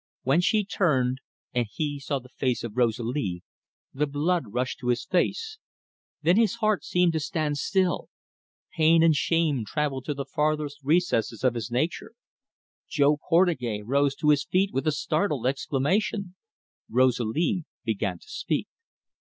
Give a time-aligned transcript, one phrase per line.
[0.23, 1.19] When she turned,
[1.53, 3.43] and he saw the face of Rosalie,
[3.93, 5.59] the blood rushed to his face;
[6.23, 8.09] then his heart seemed to stand still.
[8.73, 12.13] Pain and shame travelled to the farthest recesses of his nature.
[12.89, 16.33] Jo Portugais rose to his feet with a startled exclamation.
[16.89, 18.67] Rosalie began to speak.